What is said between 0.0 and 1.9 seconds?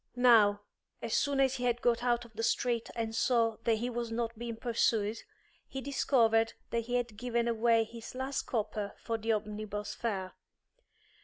Now, as soon as he had